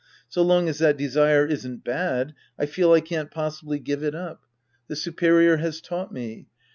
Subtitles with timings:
[0.29, 4.41] So long as that desire isn't bad, I feel I can't possibly give it up.
[4.87, 6.47] The superior has taught me.